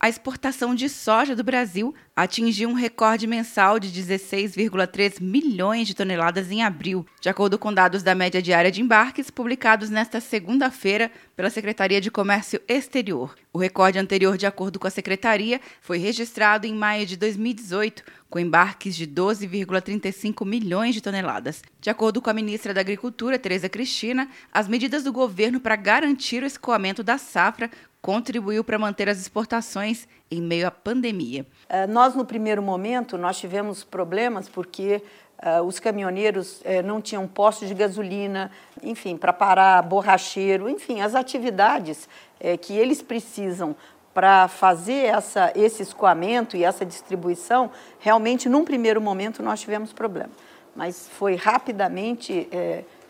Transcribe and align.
a 0.00 0.08
exportação 0.08 0.74
de 0.74 0.88
soja 0.88 1.36
do 1.36 1.44
Brasil 1.44 1.94
atingiu 2.16 2.70
um 2.70 2.72
recorde 2.72 3.26
mensal 3.26 3.78
de 3.78 3.90
16,3 3.90 5.20
milhões 5.20 5.86
de 5.86 5.94
toneladas 5.94 6.50
em 6.50 6.62
abril, 6.62 7.04
de 7.20 7.28
acordo 7.28 7.58
com 7.58 7.72
dados 7.72 8.02
da 8.02 8.14
média 8.14 8.40
diária 8.40 8.70
de 8.70 8.80
embarques 8.80 9.30
publicados 9.30 9.90
nesta 9.90 10.18
segunda-feira 10.18 11.10
pela 11.36 11.50
Secretaria 11.50 12.00
de 12.00 12.10
Comércio 12.10 12.62
Exterior. 12.66 13.36
O 13.52 13.58
recorde 13.58 13.98
anterior, 13.98 14.38
de 14.38 14.46
acordo 14.46 14.78
com 14.78 14.86
a 14.86 14.90
secretaria, 14.90 15.60
foi 15.82 15.98
registrado 15.98 16.66
em 16.66 16.74
maio 16.74 17.04
de 17.04 17.16
2018, 17.16 18.02
com 18.30 18.38
embarques 18.38 18.94
de 18.94 19.06
12,35 19.06 20.46
milhões 20.46 20.94
de 20.94 21.00
toneladas. 21.00 21.62
De 21.80 21.90
acordo 21.90 22.22
com 22.22 22.30
a 22.30 22.34
ministra 22.34 22.72
da 22.72 22.80
Agricultura, 22.80 23.38
Tereza 23.38 23.68
Cristina, 23.68 24.28
as 24.52 24.68
medidas 24.68 25.02
do 25.02 25.12
governo 25.12 25.60
para 25.60 25.74
garantir 25.74 26.42
o 26.42 26.46
escoamento 26.46 27.02
da 27.02 27.18
safra 27.18 27.70
contribuiu 28.02 28.64
para 28.64 28.78
manter 28.78 29.08
as 29.08 29.18
exportações 29.18 30.08
em 30.30 30.40
meio 30.40 30.66
à 30.66 30.70
pandemia. 30.70 31.46
Uh, 31.68 31.90
nós, 31.90 32.14
no 32.14 32.24
primeiro 32.24 32.62
momento, 32.62 33.18
nós 33.18 33.38
tivemos 33.38 33.84
problemas 33.84 34.48
porque 34.48 35.02
uh, 35.42 35.62
os 35.62 35.78
caminhoneiros 35.78 36.60
uh, 36.60 36.82
não 36.84 37.00
tinham 37.00 37.26
postos 37.26 37.68
de 37.68 37.74
gasolina, 37.74 38.50
enfim, 38.82 39.16
para 39.16 39.32
parar 39.32 39.82
borracheiro, 39.82 40.68
enfim, 40.68 41.00
as 41.00 41.14
atividades 41.14 42.08
que 42.62 42.72
eles 42.72 43.02
precisam 43.02 43.76
para 44.14 44.48
fazer 44.48 45.04
essa, 45.04 45.52
esse 45.54 45.82
escoamento 45.82 46.56
e 46.56 46.64
essa 46.64 46.86
distribuição, 46.86 47.70
realmente, 47.98 48.48
num 48.48 48.64
primeiro 48.64 48.98
momento, 48.98 49.42
nós 49.42 49.60
tivemos 49.60 49.92
problema. 49.92 50.30
Mas 50.74 51.06
foi 51.06 51.34
rapidamente 51.34 52.48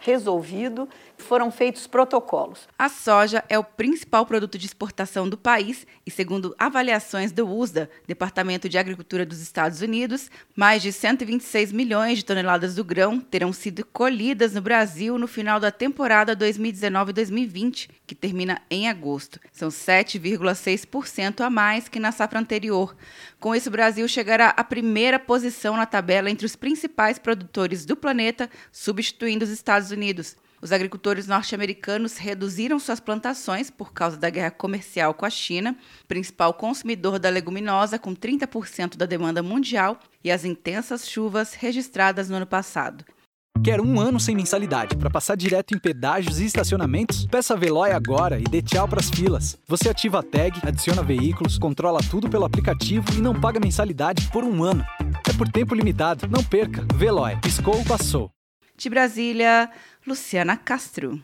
resolvido, 0.00 0.88
foram 1.16 1.50
feitos 1.50 1.86
protocolos. 1.86 2.66
A 2.78 2.88
soja 2.88 3.44
é 3.48 3.58
o 3.58 3.64
principal 3.64 4.24
produto 4.26 4.58
de 4.58 4.66
exportação 4.66 5.28
do 5.28 5.36
país 5.36 5.86
e, 6.04 6.10
segundo 6.10 6.54
avaliações 6.58 7.30
do 7.30 7.46
USDA, 7.46 7.90
Departamento 8.06 8.68
de 8.68 8.78
Agricultura 8.78 9.24
dos 9.24 9.40
Estados 9.40 9.80
Unidos, 9.82 10.30
mais 10.56 10.82
de 10.82 10.92
126 10.92 11.72
milhões 11.72 12.18
de 12.18 12.24
toneladas 12.24 12.74
do 12.74 12.84
grão 12.84 13.20
terão 13.20 13.52
sido 13.52 13.84
colhidas 13.84 14.54
no 14.54 14.62
Brasil 14.62 15.18
no 15.18 15.26
final 15.26 15.60
da 15.60 15.70
temporada 15.70 16.34
2019-2020, 16.34 17.90
que 18.06 18.14
termina 18.14 18.60
em 18.70 18.88
agosto. 18.88 19.38
São 19.52 19.68
7,6% 19.68 21.42
a 21.42 21.50
mais 21.50 21.88
que 21.88 22.00
na 22.00 22.10
safra 22.10 22.40
anterior. 22.40 22.96
Com 23.38 23.54
isso, 23.54 23.68
o 23.68 23.72
Brasil 23.72 24.06
chegará 24.08 24.48
à 24.48 24.64
primeira 24.64 25.18
posição 25.18 25.76
na 25.76 25.86
tabela 25.86 26.30
entre 26.30 26.46
os 26.46 26.56
principais 26.56 27.18
produtores 27.18 27.84
do 27.84 27.96
planeta, 27.96 28.50
substituindo 28.72 29.44
os 29.44 29.50
Estados 29.50 29.89
Estados 29.90 29.92
Unidos. 29.92 30.36
Os 30.62 30.72
agricultores 30.72 31.26
norte-americanos 31.26 32.18
reduziram 32.18 32.78
suas 32.78 33.00
plantações 33.00 33.70
por 33.70 33.92
causa 33.92 34.16
da 34.16 34.28
guerra 34.28 34.50
comercial 34.50 35.14
com 35.14 35.24
a 35.24 35.30
China, 35.30 35.76
principal 36.06 36.52
consumidor 36.54 37.18
da 37.18 37.30
leguminosa, 37.30 37.98
com 37.98 38.14
30% 38.14 38.96
da 38.96 39.06
demanda 39.06 39.42
mundial, 39.42 39.98
e 40.22 40.30
as 40.30 40.44
intensas 40.44 41.08
chuvas 41.08 41.54
registradas 41.54 42.28
no 42.28 42.36
ano 42.36 42.46
passado. 42.46 43.04
Quer 43.64 43.80
um 43.80 43.98
ano 44.00 44.20
sem 44.20 44.34
mensalidade 44.34 44.96
para 44.96 45.10
passar 45.10 45.34
direto 45.34 45.74
em 45.74 45.78
pedágios 45.78 46.40
e 46.40 46.46
estacionamentos? 46.46 47.26
Peça 47.26 47.56
Veloy 47.56 47.90
agora 47.90 48.38
e 48.38 48.44
dê 48.44 48.62
tchau 48.62 48.88
para 48.88 49.00
as 49.00 49.10
filas. 49.10 49.58
Você 49.66 49.88
ativa 49.90 50.20
a 50.20 50.22
tag, 50.22 50.60
adiciona 50.62 51.02
veículos, 51.02 51.58
controla 51.58 52.00
tudo 52.10 52.28
pelo 52.28 52.44
aplicativo 52.44 53.06
e 53.14 53.20
não 53.20 53.38
paga 53.38 53.60
mensalidade 53.60 54.30
por 54.30 54.44
um 54.44 54.62
ano. 54.62 54.84
É 55.28 55.32
por 55.36 55.48
tempo 55.48 55.74
limitado. 55.74 56.26
Não 56.28 56.42
perca. 56.42 56.86
Veloy. 56.94 57.36
Piscou, 57.42 57.84
passou. 57.84 58.30
De 58.82 58.88
Brasília, 58.88 59.70
Luciana 60.06 60.56
Castro. 60.56 61.22